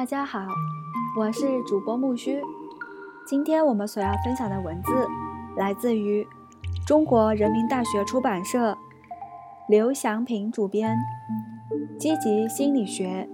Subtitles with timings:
[0.00, 0.40] 大家好，
[1.14, 2.40] 我是主播木须。
[3.26, 4.90] 今天我们所要分享的文字
[5.58, 6.26] 来自于
[6.86, 8.78] 中国人民大学出版社，
[9.68, 10.96] 刘祥平主编，
[11.98, 13.28] 《积极心理学》。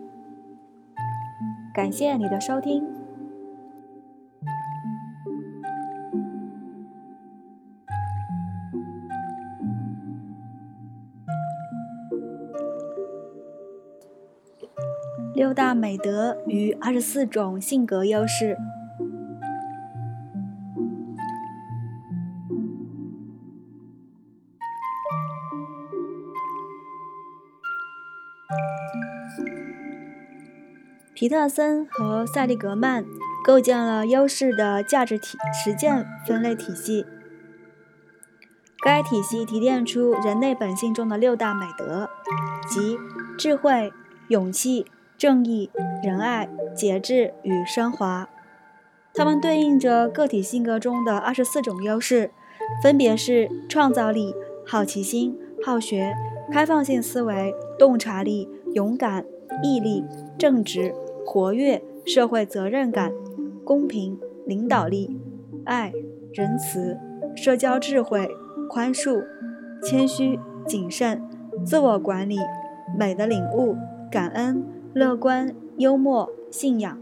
[1.73, 2.96] 感谢你的收听。
[15.37, 18.57] 六大美德与二十四种性格优势。
[31.13, 33.05] 皮特森和塞利格曼
[33.45, 37.05] 构建了优势的价值体实践分类体系。
[38.83, 42.09] 该体系提炼出人类本性中的六大美德，
[42.67, 42.99] 即
[43.37, 43.93] 智慧、
[44.29, 44.87] 勇气。
[45.19, 45.71] 正义、
[46.03, 48.29] 仁爱、节制与升华，
[49.15, 52.31] 它们对应着个体性格中的二十四种优势，
[52.83, 54.35] 分别是创造力、
[54.67, 56.15] 好奇心、好学、
[56.53, 59.25] 开放性思维、洞察力、勇敢、
[59.63, 60.05] 毅力、
[60.37, 60.95] 正直、
[61.25, 63.11] 活跃、社会责任感、
[63.65, 65.19] 公平、领导力、
[65.65, 65.95] 爱、
[66.35, 66.99] 仁慈、
[67.35, 68.29] 社交智慧、
[68.69, 69.25] 宽恕、
[69.83, 71.23] 谦虚、谨慎、
[71.65, 72.37] 自我管理、
[72.99, 73.75] 美的领悟、
[74.11, 74.76] 感恩。
[74.97, 76.99] 乐观、幽默、信仰，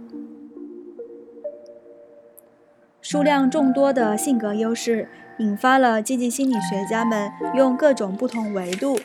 [3.00, 8.98] 数量众多的性格优势，引发了积极心理学家们用各种不同维度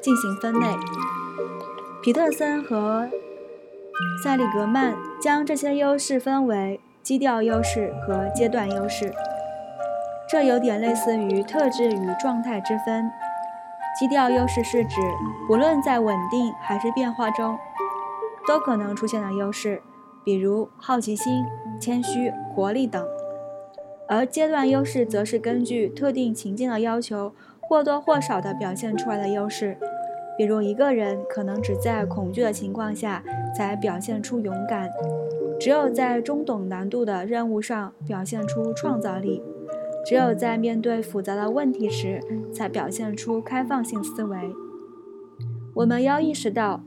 [0.00, 0.66] 进行分类。
[2.04, 3.10] 皮特森和
[4.22, 9.12] 塞利格曼将这些优势分为基调优势和阶段优势，
[10.30, 13.10] 这有点类似于特质与状态之分。
[13.98, 15.00] 基调优势是指
[15.48, 17.58] 不论在稳定还是变化中。
[18.46, 19.82] 都可能出现的优势，
[20.24, 21.44] 比如好奇心、
[21.80, 23.02] 谦虚、活力等；
[24.08, 29.76] 而阶段优势则是根据特定情境的要求，或多或少地表现出来的优势。
[30.38, 33.24] 比如一个人可能只在恐惧的情况下
[33.56, 34.90] 才表现出勇敢，
[35.58, 39.42] 只有在中等难度的任务上表现出创造力，
[40.04, 42.20] 只有在面对复杂的问题时
[42.52, 44.54] 才表现出开放性思维。
[45.74, 46.82] 我们要意识到。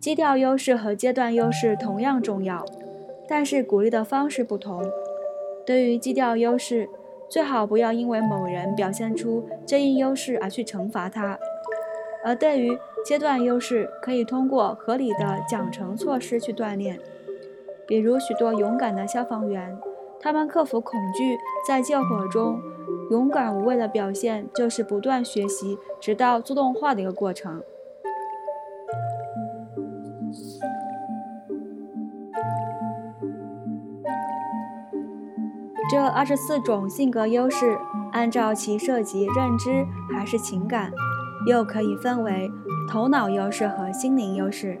[0.00, 2.64] 基调优势和阶段优势同样重要，
[3.28, 4.80] 但是鼓励的方式不同。
[5.66, 6.88] 对于基调优势，
[7.28, 11.36] 最好不要因为某人表现出这一优势而去惩罚他；
[12.24, 17.00] 而对于阶段优势，可以通过合理的奖惩措施去锻炼。
[17.84, 19.76] 比如许多勇敢的消防员，
[20.20, 22.60] 他们克服恐惧，在救火中
[23.10, 27.60] 勇敢无畏的表现，就是不断学习，直到自动化的一个过程。
[35.98, 37.76] 这二十四种性格优势，
[38.12, 40.92] 按照其涉及认知还是情感，
[41.48, 42.48] 又可以分为
[42.88, 44.78] 头脑优势和心灵优势。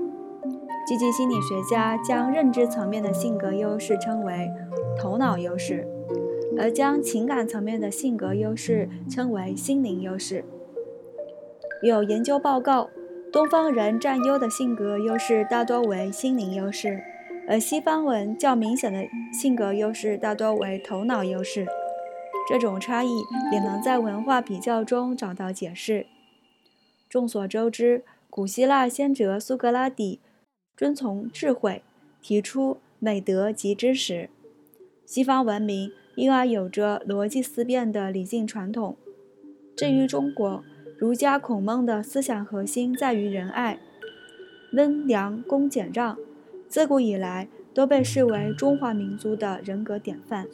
[0.86, 4.48] 积极心理学家将认知层面的性格优势称为
[4.96, 5.84] 头脑优势，
[6.56, 10.44] 而将情感层面的性格优势称为心灵优势。
[11.82, 12.90] 有研究报告，
[13.32, 17.02] 东方人占优的性格优势大多为心灵优势。
[17.48, 21.66] 而西方文较明显的性格优势大多为头脑优势，
[22.46, 23.08] 这种差异
[23.50, 26.04] 也能在文化比较中找到解释。
[27.08, 30.20] 众所周知，古希腊先哲苏格拉底
[30.76, 31.82] 遵从智慧，
[32.20, 34.28] 提出美德及知识。
[35.06, 38.94] 西方文明因而有着逻辑思辨的理性传统。
[39.74, 40.62] 至于中国，
[40.98, 43.78] 儒家孔孟的思想核心在于仁爱、
[44.74, 46.18] 温良恭俭让。
[46.68, 50.46] 自古以来都被视为中华民族的人格典范。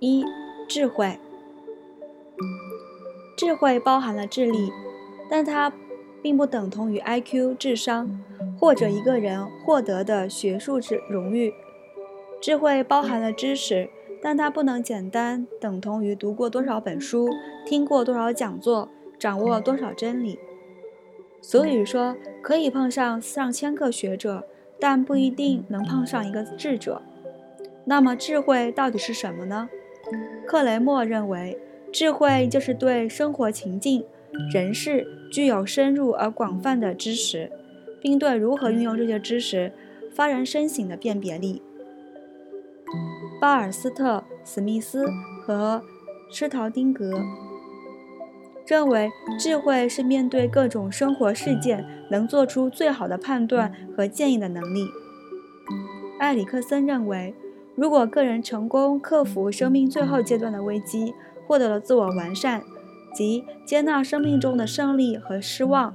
[0.00, 0.24] 一、
[0.68, 1.18] 智慧。
[3.36, 4.72] 智慧包含了智力，
[5.30, 5.72] 但它
[6.22, 8.20] 并不等同于 IQ 智商。
[8.62, 11.52] 或者一个人获得的学术之荣誉，
[12.40, 13.90] 智慧包含了知识，
[14.22, 17.28] 但它不能简单等同于读过多少本书、
[17.66, 18.88] 听过多少讲座、
[19.18, 20.38] 掌握多少真理。
[21.40, 24.46] 所以说，可以碰上上千个学者，
[24.78, 27.02] 但不一定能碰上一个智者。
[27.84, 29.68] 那么，智慧到底是什么呢？
[30.46, 31.58] 克雷默认为，
[31.92, 34.04] 智慧就是对生活情境、
[34.54, 37.50] 人事具有深入而广泛的知识。
[38.02, 39.72] 并对如何运用这些知识
[40.12, 41.62] 发人深省的辨别力。
[43.40, 45.06] 巴尔斯特、史密斯
[45.42, 45.82] 和
[46.30, 47.22] 施陶丁格，
[48.66, 54.86] 认为智慧是面对各种生活事件能做出最好的判断和建议的能力。
[56.20, 57.34] 埃里克森认为，
[57.74, 61.14] 如果个人成功克服生命最后阶段的危机，
[61.46, 62.62] 获得了自我完善，
[63.14, 65.92] 即接纳生命中的胜利和失望，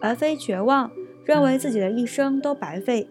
[0.00, 0.90] 而非绝望，
[1.24, 3.08] 认为自己的一生都白费，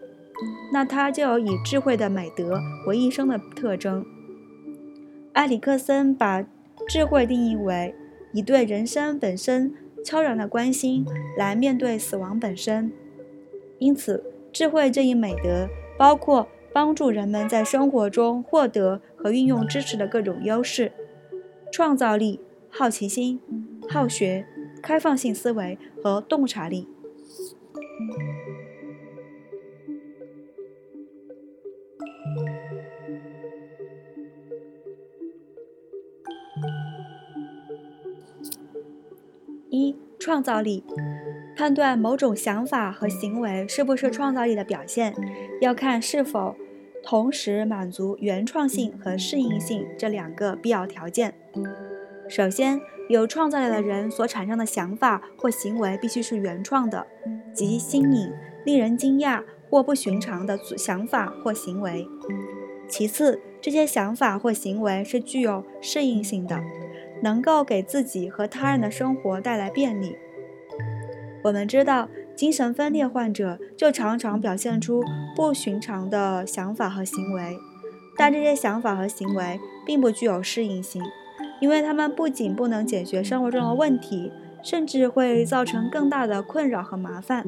[0.72, 4.04] 那他就有以智慧的美德为一生的特征。
[5.34, 6.44] 埃里克森把
[6.88, 7.94] 智慧定义为
[8.32, 11.06] 以对人生本身悄然的关心
[11.36, 12.92] 来面对死亡本身，
[13.78, 15.68] 因此，智慧这一美德。
[15.98, 20.92] 包括帮助人们在生活中获得和运用知识的各种优势，
[21.70, 22.40] 创造力、
[22.70, 23.38] 好奇心、
[23.86, 24.46] 好学、
[24.82, 26.88] 开放性思维和洞察力。
[39.68, 40.84] 一、创造力。
[41.56, 45.14] 判断某种想法和行为是不是创造力的表现，
[45.60, 46.56] 要看是否
[47.04, 51.34] 同时满足原创性和适应性这两个必要条件。
[52.30, 57.04] 首先，有创造力的人所产生的想法或行为必须是原创的，
[57.52, 58.32] 即新颖、
[58.64, 62.06] 令人惊讶或不寻常的想法或行为。
[62.88, 66.60] 其次，这些想法或行为是具有适应性的，
[67.20, 70.16] 能够给自己和他人的生活带来便利。
[71.42, 75.02] 我们知道，精神分裂患者就常常表现出
[75.34, 77.58] 不寻常的想法和行为，
[78.16, 81.02] 但这些想法和行为并不具有适应性，
[81.60, 87.44] 因为他们不仅不能解决生活中的问题，甚至会造成更大的困扰和麻烦，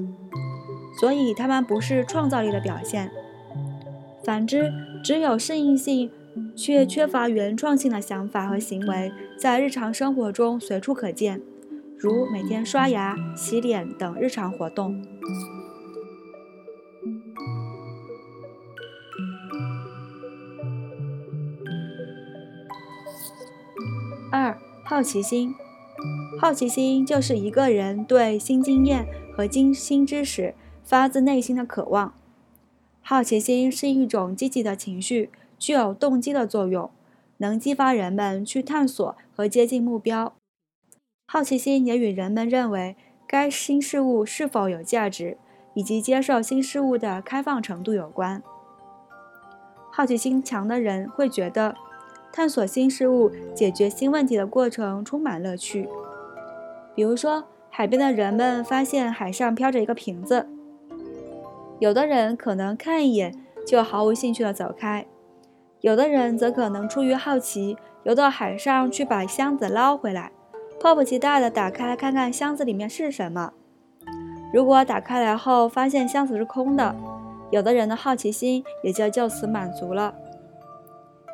[1.01, 3.11] 所以他们不是创造力的表现。
[4.25, 4.73] 反之，
[5.03, 6.11] 只有适应性
[6.55, 11.41] 却缺乏原创性的想法和行为，在日常生活中随处可见。
[11.99, 15.03] 如每天刷牙、洗脸等日常活动。
[24.93, 25.55] 好奇心。
[26.39, 30.55] 好奇心就是一个人对新经验和新新知识
[30.85, 32.13] 发自内心的渴望。
[33.01, 36.91] 好奇心是一种积极的情绪，具有动机的作用，
[37.39, 40.35] 能激发人们去探索和接近目标。
[41.27, 42.95] 好奇心也与人们认为
[43.27, 45.39] 该新事物是否有价值，
[45.73, 48.43] 以及接受新事物的开放程度有关。
[49.91, 51.77] 好奇心强的人会觉得，
[52.33, 55.89] 探索新事物、解决新问题的过程充满乐趣。
[56.95, 60.47] 比如说，海边的人们发现海上飘着一个瓶子，
[61.79, 63.35] 有的人可能看一眼
[63.67, 65.07] 就毫无兴趣地走开，
[65.81, 70.33] 有的人则可能出于好奇游到海上去把箱子捞回来。
[70.81, 73.53] 迫不及待地打开看看箱子里面是什么。
[74.53, 76.97] 如果打开来后发现箱子是空的，
[77.51, 80.15] 有的人的好奇心也就就此满足了。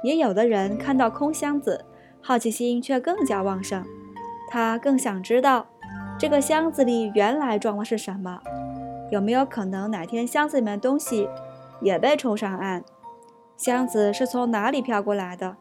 [0.03, 1.85] 也有的人看到空箱子，
[2.21, 3.85] 好奇心却更加旺盛，
[4.51, 5.67] 他更想知道
[6.19, 8.41] 这个箱子里原来装的是什么，
[9.11, 11.29] 有没有可能哪天箱子里面的东西
[11.81, 12.85] 也被冲上岸？
[13.57, 15.57] 箱子是从哪里飘过来的？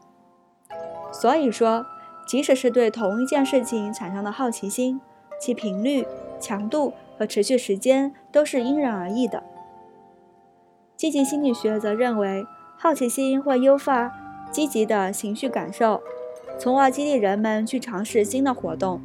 [1.12, 1.86] 所以说。
[2.28, 5.00] 即使是对同一件事情产生的好奇心，
[5.40, 6.06] 其频率、
[6.38, 9.42] 强度和持续时间都是因人而异的。
[10.94, 12.44] 积极心理学则认为，
[12.76, 14.14] 好奇心会诱发
[14.50, 16.02] 积极的情绪感受，
[16.58, 19.00] 从而激励人们去尝试新的活动，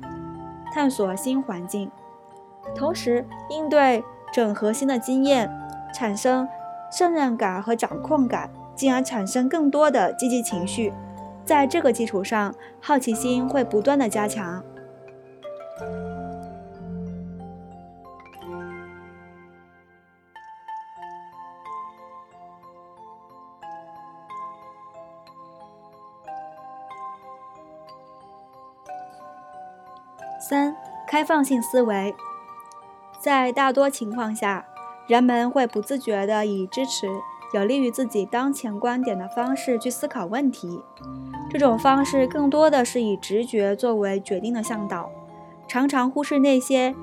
[0.74, 1.92] 探索新环境，
[2.76, 5.50] 同时应对整合新的经验，
[5.94, 6.48] 产生
[6.92, 10.94] 胜任感和掌控感，进而产生更多的积极情绪。
[11.46, 14.64] 在这个基础上，好奇心会不断的加强。
[31.24, 32.14] 开放性思维，
[33.18, 34.66] 在大多情况下，
[35.08, 37.08] 人们会不自觉地以支持。
[37.54, 40.82] 有利于自己当前观点的方式去思考问题，
[41.50, 45.10] 这种方式更多的是以直觉作为决定的向导，
[45.66, 46.94] 常常忽视那些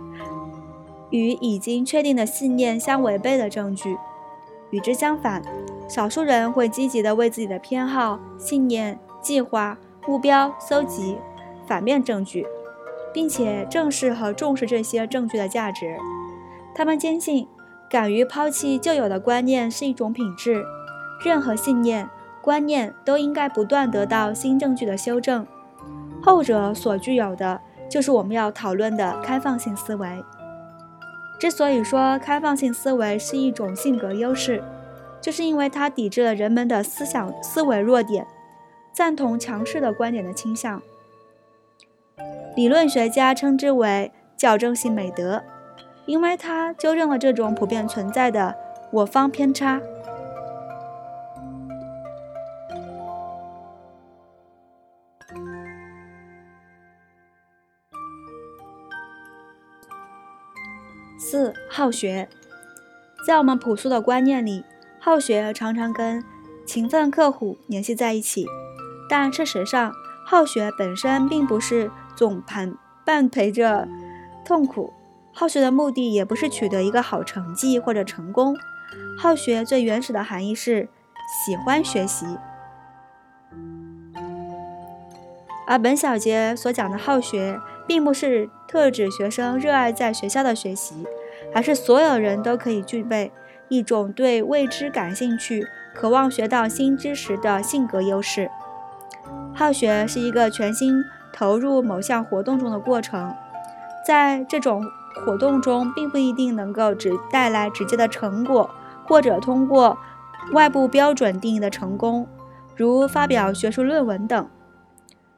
[1.08, 3.96] 与已经确定的信念相违背的证据。
[4.68, 5.42] 与之相反，
[5.88, 11.16] 少数人会积极地为自己的偏好、信念、计划、目标搜集
[11.66, 12.46] 反面证据，
[13.12, 15.96] 并且正视和重视这些证据的价值。
[16.74, 17.46] 他们坚信。
[17.90, 20.64] 敢于抛弃旧有的观念是一种品质。
[21.24, 22.08] 任何信念，
[22.40, 25.44] 观念都应该不断得到新证据的修正。
[26.22, 30.24] 后者所具有的，就是我们要讨论的开放性思维。
[31.40, 34.62] 之所以说开放性思维是一种性格优势，
[35.20, 38.24] 就是因为它抵制了人们的思想思维弱点，
[38.92, 40.80] 赞同强势的观点的倾向。
[42.56, 45.42] 理论学家称之为矫正性美德，
[46.06, 48.54] 因为它纠正了这种普遍存在的
[48.92, 49.80] 我方偏差。
[61.18, 62.28] 四好学，
[63.24, 64.64] 在我们朴素的观念里，
[64.98, 66.24] 好学常常跟
[66.66, 68.46] 勤奋刻苦联系在一起。
[69.08, 69.92] 但事实上，
[70.26, 71.88] 好学本身并不是
[72.20, 72.74] 总伴
[73.06, 73.88] 伴陪着
[74.44, 74.92] 痛苦。
[75.32, 78.54] 好学的目的也不是取得一个好成绩或者成功。
[79.18, 80.90] 好学最原始的含义是
[81.46, 82.26] 喜欢学习。
[85.66, 91.06] 而本小节所讲的好学，并不是特指学生热爱在学校的学习，
[91.54, 93.32] 而是所有人都可以具备
[93.70, 98.50] 一种对未知感兴趣、渴望学到新知识的性格优势。
[99.54, 103.34] 好学是一个全新投入某项活动中的过程，
[104.06, 104.84] 在这种
[105.24, 108.70] 活动中，并不一定能够只带来直接的成果，
[109.06, 109.98] 或者通过
[110.52, 112.26] 外部标准定义的成功，
[112.76, 114.48] 如发表学术论文等，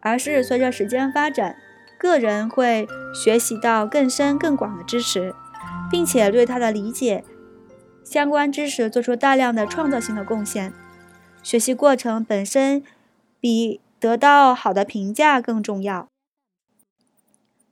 [0.00, 1.56] 而是随着时间发展。
[1.98, 5.32] 个人会学习到更深更广的知识，
[5.88, 7.22] 并且对他的理解
[8.02, 10.72] 相关知识做出大量的创造性的贡献。
[11.44, 12.82] 学习过程本身
[13.38, 16.08] 比得到好的评价更重要。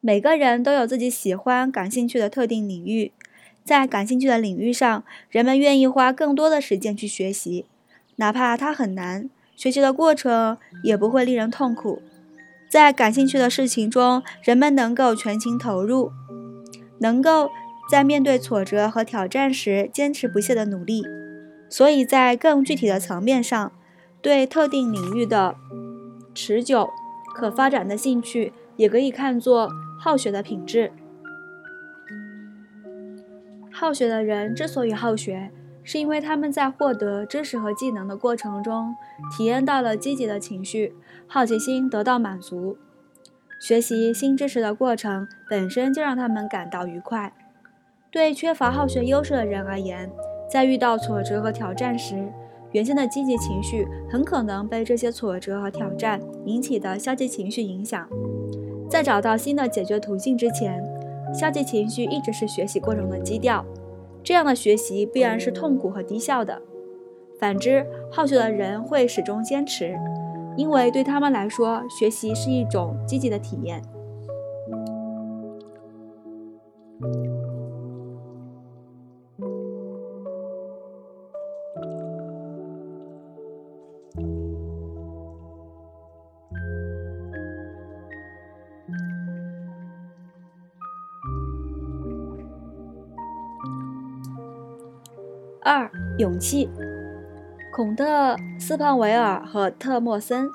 [0.01, 3.11] 每个人都有自己喜欢、感兴趣的特定领域，
[3.65, 7.67] 在感兴趣的领域上，人们愿意花更多的时间去学习，
[8.15, 12.01] 哪怕它很难，学习的过程也不会令人痛苦。
[12.71, 16.13] 在感兴趣的事情中，人们能够全情投入，
[17.01, 17.51] 能够
[17.91, 21.03] 在面对挫折和挑战时坚持不懈的努力。
[21.69, 23.73] 所以在更具体的层面上，
[24.23, 25.57] 对特定领域的
[26.43, 26.89] 持久、
[27.35, 30.91] 可发展的兴趣，也可以看作好学的品质。
[33.71, 35.51] 好学的人之所以好学，
[35.85, 38.95] 是因为他们在获得知识和技能的过程中，
[39.37, 40.95] 体验到了积极的情绪。
[41.27, 42.79] 好奇心得到满足，
[43.61, 47.35] 学习新知识的过程本身就让他们感到愉快。
[48.11, 50.11] 对缺乏好学优势的人而言，
[50.51, 52.33] 在遇到挫折和挑战时，
[52.73, 58.09] 原先的积极情绪很可能被这些挫折和挑战引起的消极情绪影响。
[58.89, 60.83] 在找到新的解决途径之前，
[61.33, 63.65] 消极情绪一直是学习过程的基调。
[64.23, 66.61] 这样的学习必然是痛苦和低效的。
[67.39, 69.97] 反之，好学的人会始终坚持。
[70.57, 73.81] 因为对他们来说，学习是一种积极的体验。
[95.73, 96.69] 二、勇气。
[97.73, 100.51] 孔特斯潘维尔和特莫森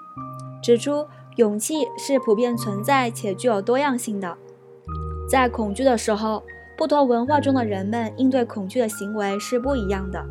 [0.62, 1.08] 指出，
[1.38, 4.36] 勇气是普遍存在且具有多样性的。
[5.32, 6.44] 在恐惧的时候，
[6.78, 10.26] 不同文化中的人们应对恐惧的行为是不一样的。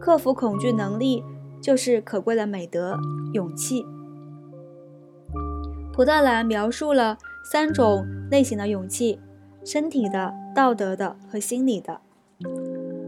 [0.00, 1.22] 克服恐惧能力
[1.60, 2.98] 就是可贵的美德——
[3.32, 3.86] 勇气。
[5.92, 7.16] 普特兰描述了
[7.52, 9.20] 三种类型的勇气：
[9.64, 12.00] 身体的、道德的和心理的。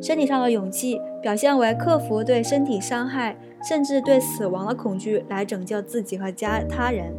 [0.03, 7.15] 身体上的勇气表现为克服对身体伤害，甚至对死亡的恐惧，来拯救自己和家他人。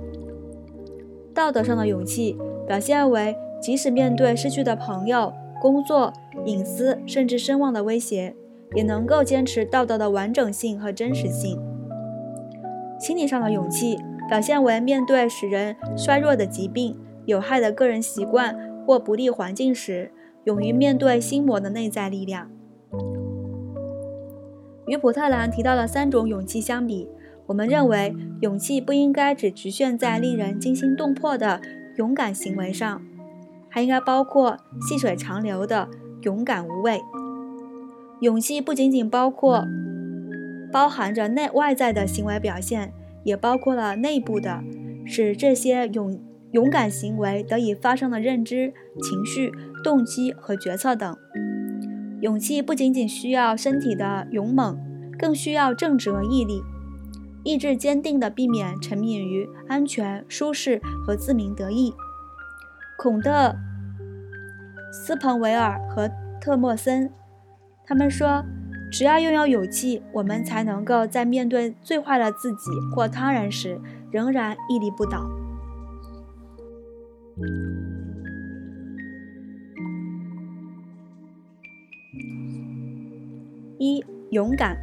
[1.34, 2.38] 道德上的勇气
[2.68, 6.12] 表现为即使面对失去的朋友、工作、
[6.46, 8.36] 隐私，甚至声望的威胁，
[8.76, 11.58] 也能够坚持道德的完整性和真实性。
[13.00, 13.98] 心理上的勇气
[14.28, 20.12] 表现为面对使人衰弱的疾病、有害的个人习惯或不利环境时，
[20.44, 22.50] 勇于面对心魔的内在力量。
[24.88, 27.08] 与普特兰提到的三种勇气相比，
[27.46, 31.62] 我们认为勇气不应该只局限在令人惊心动魄的
[31.98, 33.02] 勇敢行为上，
[33.70, 35.90] 还应该包括细水长流的
[36.22, 37.02] 勇敢无畏。
[38.22, 39.66] 勇气不仅仅包括
[40.72, 44.64] 包含着内外在的行为表现，也包括了内部的，
[45.06, 46.20] 使这些勇
[46.52, 49.52] 勇敢行为得以发生的认知、情绪、
[49.84, 51.18] 动机和决策等。
[52.24, 54.80] 勇气不仅仅需要身体的勇猛，
[55.20, 56.64] 更需要正直和毅力。
[57.44, 61.94] 意志坚定地避免沉迷于安全、舒适和自鸣得意。
[62.98, 63.54] 孔特、
[64.94, 67.12] 斯彭维尔和特莫森，
[67.86, 68.46] 他们说，
[68.90, 75.30] 只要拥有勇气，我们才能够在面对最坏的自己或他人时，仍然屹立不倒。
[83.84, 84.78] 一、勇敢。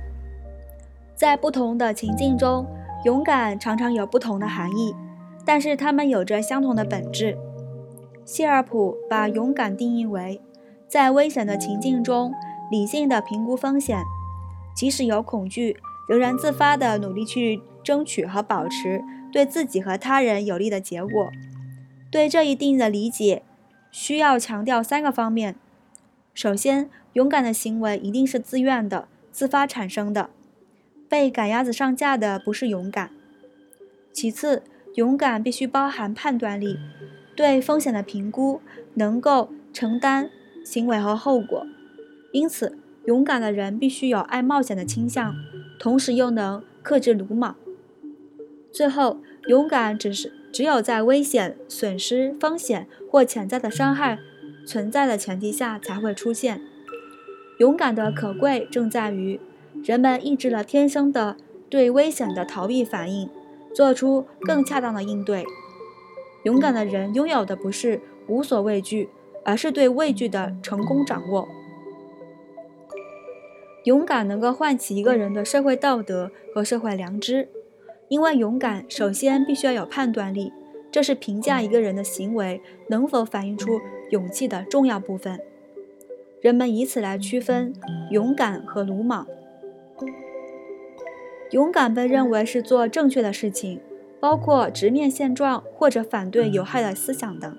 [1.15, 2.67] 在不同的情境中，
[3.05, 4.95] 勇敢常常有不同的含义，
[5.45, 7.39] 但是它们有着相同的本质。
[8.25, 10.41] 谢尔普把勇敢定义为，
[10.87, 12.33] 在危险的情境中，
[12.71, 14.03] 理性的评估风险，
[14.75, 15.77] 即使有恐惧，
[16.09, 19.03] 仍然自发的努力去争取和保持
[19.33, 21.31] 对自己和他人有利的结果。
[22.11, 23.43] 对这一定义的理解，
[23.91, 25.57] 需要强调三个方面。
[26.33, 30.31] 首先，勇敢的行为一定是自愿的、自发产生的。
[31.09, 33.11] 被赶鸭子上架的不是勇敢。
[34.13, 34.63] 其次，
[34.95, 36.79] 勇敢必须包含判断力，
[37.35, 38.61] 对风险的评估，
[38.95, 40.31] 能够承担
[40.65, 41.67] 行为和后果。
[42.33, 45.35] 因此，勇敢的人必须有爱冒险的倾向，
[45.79, 47.57] 同时又能克制鲁莽。
[48.73, 50.33] 最后，勇敢只是。
[50.53, 54.19] 只有在危险、损失、风险或潜在的伤害
[54.67, 56.61] 存在的前提下才会出现。
[57.61, 59.39] 勇敢的可贵正在于，
[59.85, 61.37] 人们抑制了天生的
[61.69, 63.29] 对危险的逃避反应，
[63.75, 65.45] 做出更恰当的应对。
[66.45, 69.11] 勇敢的人拥有的不是无所畏惧，
[69.45, 71.47] 而是对畏惧的成功掌握。
[73.85, 77.51] 勇敢能够唤起一个人的社会道德和社会良知。
[78.09, 80.51] 因为勇敢，首先必须要有判断力，
[80.91, 85.39] 这是评价一个人的行为能否反映出勇气的重要部分。
[86.41, 87.73] 人们以此来区分
[88.11, 89.27] 勇敢和鲁莽。
[91.51, 93.81] 勇敢被认为是做正确的事情，
[94.21, 97.57] 包括直面现状或者反对有害的思想等。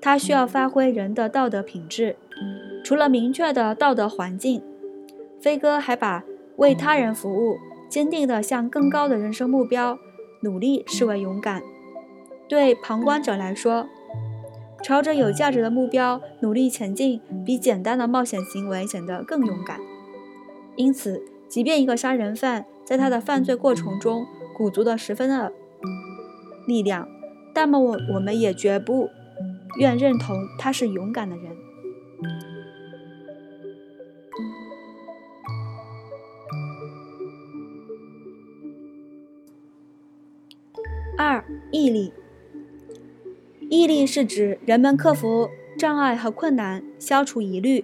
[0.00, 2.16] 它需要发挥人的道德品质。
[2.84, 4.62] 除了明确的道德环境，
[5.40, 6.24] 飞哥还把
[6.56, 7.56] 为他人服务。
[7.88, 9.98] 坚定地向更高的人生目标
[10.40, 11.62] 努力，视为勇敢。
[12.48, 13.86] 对旁观者来说，
[14.82, 19.78] 朝着有价值的目标努力前进，比简单的冒险行为显得更勇敢。
[20.76, 25.52] 因此，即便一个杀人犯在他的犯罪过程中鼓足了十分的
[26.66, 27.08] 力量，
[27.54, 29.08] 但么我我们也绝不
[29.78, 31.56] 愿认同他是勇敢的人。
[41.16, 42.12] 二、毅力。
[43.72, 47.82] 毅力是指人们克服障碍和困难，消除疑虑，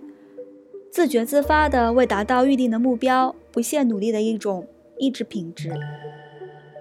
[0.90, 5.72] 自觉自发地为达到预定的目标不懈努力的一种意志品质。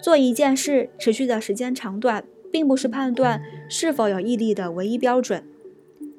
[0.03, 5.41] 做一件事持续的时间长短，并不是判断是否有毅力的唯一标准。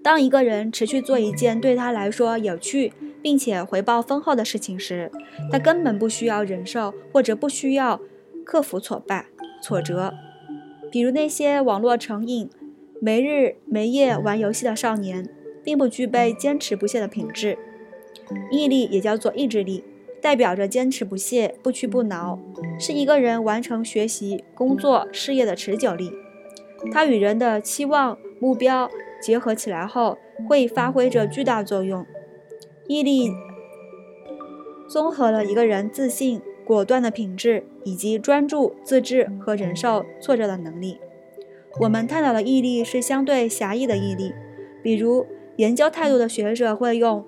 [0.03, 5.13] 当一个人持续做一件对他来说有趣并且回报丰厚的事情时，
[5.53, 8.01] 他根本不需要忍受或者不需要
[8.47, 9.27] 克服挫败、
[9.63, 10.15] 挫折。
[10.91, 12.49] 比如那些网络成瘾、
[13.01, 15.29] 没日没夜玩游戏的少年，
[15.63, 17.57] 并不具备坚持不懈的品质。
[18.51, 19.85] 毅力也叫做意志力，
[20.21, 22.39] 代表着坚持不懈、不屈不挠，
[22.79, 26.13] 是一个人完成学习、工作、事业的持久力。
[26.93, 28.91] 它与人的期望、目标
[29.23, 32.05] 结合起来后，会发挥着巨大作用。
[32.87, 33.31] 毅力
[34.89, 36.41] 综合了一个人自信。
[36.69, 40.99] 果断的品质，以及专注、自制和忍受挫折的能力。
[41.81, 44.33] 我们探讨的毅力是相对狭义的毅力，
[44.83, 45.27] 比如
[45.57, 47.25] 研究态度的学者会用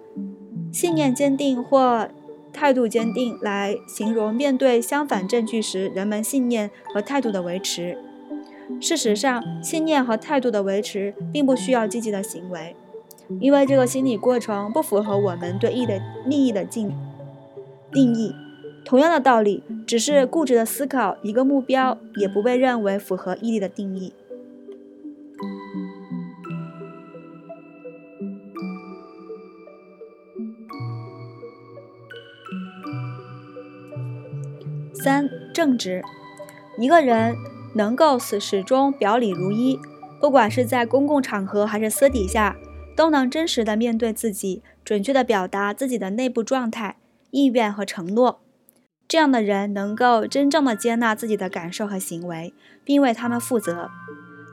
[0.72, 2.08] 信念坚定或
[2.52, 7.96] 态度坚定来形容面对相反证据时人们信念和态度的维持。
[8.80, 12.74] 事实上，信念和态度的维持并不需要积极的行为，
[13.40, 16.92] 因为这个心理过程不符合我们对义的利益的定
[17.92, 18.34] 定义。
[18.84, 24.12] 同样的道理，只是固执的思考一个目标，也不被认为符合毅力的定义。
[35.02, 36.02] 三、正直。
[36.78, 37.34] 一个人
[37.74, 39.78] 能够始始终表里如一，
[40.20, 42.56] 不管是在公共场合还是私底下，
[42.94, 46.96] 都能真实的面对自己，准确的表达自己的内部状态、
[47.30, 48.40] 意愿和承诺。
[49.08, 53.90] 这样的人能够真正的接纳自己的感受和行为，并为他们负责，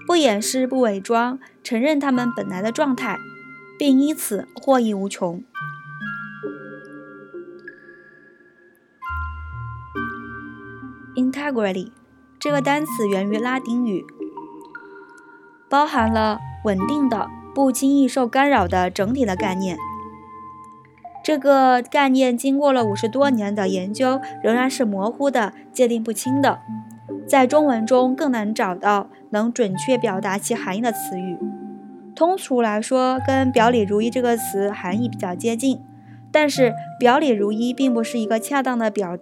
[0.08, 3.20] 不掩饰、不伪装，承认他们本来的状态，
[3.78, 5.44] 并因此获益无穷。
[11.48, 11.92] Integrity
[12.40, 14.06] 这个单词源于拉丁语，
[15.70, 19.78] 包含了稳定的、不轻易受干扰的整体的概念。
[21.24, 26.60] 这个概念经过了五十多年的研究，仍然是模糊的、界定不清的。
[27.28, 31.38] 在中文中更难找到能准确表达其含义的词语。
[32.16, 35.82] 通俗来说，跟“表里如一”这个词含义比较接近。
[36.32, 39.18] 但是“表里如一”并不是一个恰当的表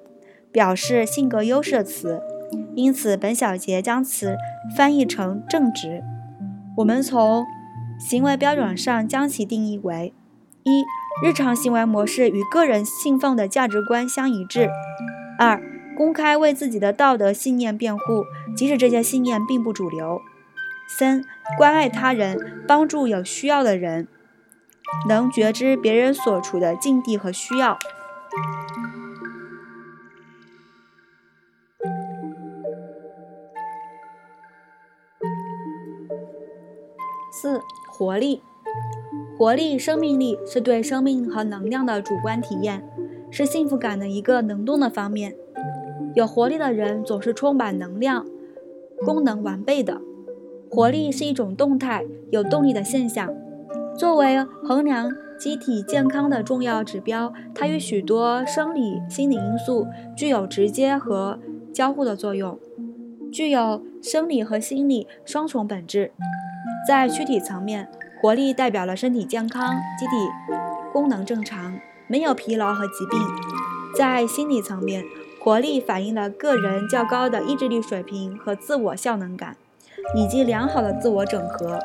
[0.55, 2.21] 表示性格优势的词，
[2.75, 4.37] 因此本小节将此
[4.77, 6.01] 翻译成正直。
[6.77, 7.45] 我们从
[7.99, 10.13] 行为标准上将其定义为：
[10.63, 10.85] 一、
[11.21, 14.69] 日常行为模式与个人信奉的价值观相一致；
[15.37, 15.61] 二、
[15.97, 18.23] 公开为自己的道德信念辩护，
[18.55, 20.21] 即使这些信念并不主流；
[20.97, 21.21] 三、
[21.57, 24.07] 关爱他人，帮助有需要的人。
[25.09, 27.77] 能觉知别人所处的境地和需要。
[37.37, 38.41] 四、活力，
[39.37, 42.87] 活力、生命力是对生命和能量的主观体验，
[43.29, 45.35] 是幸福感的一个能动的方面。
[46.13, 48.25] 有活力的人总是充满能量，
[49.03, 49.99] 功能完备的。
[50.71, 53.29] 活力是一种动态、有动力的现象。
[53.97, 61.37] 作为衡量机体健康的重要指标，它与许多生理、心理因素具有直接和
[61.73, 62.57] 交互的作用，
[63.29, 66.13] 具有生理和心理双重本质。
[66.87, 67.87] 在躯体层面，
[68.21, 70.11] 活力代表了身体健康、机体
[70.93, 73.19] 功能正常，没有疲劳和疾病；
[73.97, 75.03] 在心理层面，
[75.43, 79.55] 活力反映了个人较高的意志力水平和自我效能感，
[80.15, 81.79] 以及良好的自我整合。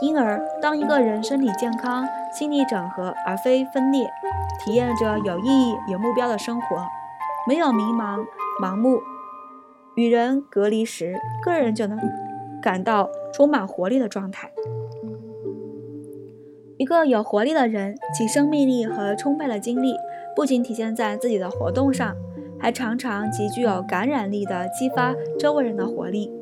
[0.00, 4.10] 因而，当一个人身体健康、心理整合而非分裂，
[4.58, 6.86] 体验着有意义、有目标的生活，
[7.46, 8.24] 没有迷茫、
[8.60, 9.02] 盲目，
[9.94, 11.98] 与人隔离时，个人就能
[12.64, 14.50] 感到充满活力的状态。
[16.78, 19.94] 一个有活力的人，其生命力和充沛的精力
[20.34, 22.16] 不仅体现在自己的活动上，
[22.58, 26.32] 还常常极具有感染力地激发周围人的活力。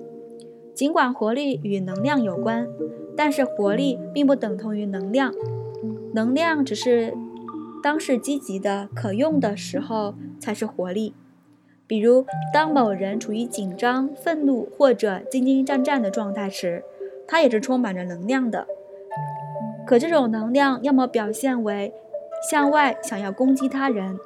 [0.72, 2.68] 尽管活力与能量有关。
[3.14, 5.34] 但是活力并不等同于能量，
[6.14, 7.12] 能量只是
[7.82, 11.12] 当是积极的、可用的时候才是活力。
[11.92, 12.24] 比如，
[12.54, 16.82] 当某人处于紧张、愤怒或者兢兢战战的状态时，
[17.28, 18.66] 他也是充满着能量的。
[19.86, 21.92] 可这种能量要么表现为
[22.48, 24.18] 向外想要攻击他人，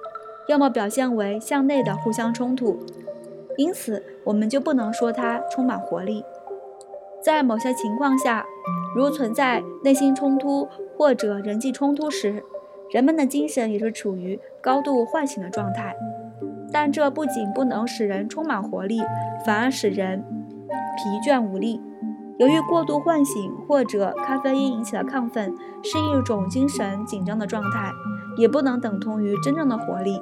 [0.47, 2.79] 要么表现为向内的互相冲突，
[3.57, 6.25] 因此我们就不能说他充满活力。
[7.21, 8.47] 在某些情况下，
[8.95, 12.45] 如存在内心冲突或者人际冲突时，
[12.93, 15.97] 人们的精神也是处于高度唤醒的状态。
[16.79, 19.01] 但这不仅不能使人充满活力，
[19.47, 20.23] 反而使人
[20.95, 21.81] 疲倦无力。
[22.39, 27.91] 由于过度唤醒或者咖啡因引起的亢奋是一种精神紧张的状态，
[28.37, 30.21] 也不能等同于真正的活力。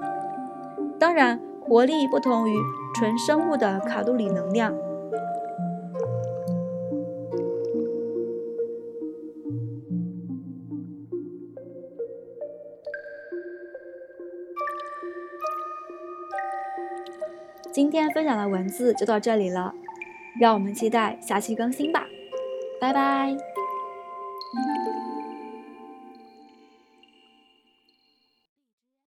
[1.00, 2.56] 当然，活力不同于
[2.94, 4.72] 纯生物的卡路里能量。
[17.74, 19.74] 今天分享的文字就到这里了
[20.38, 22.06] 让我们期待下期更新吧。
[22.80, 23.36] 拜拜。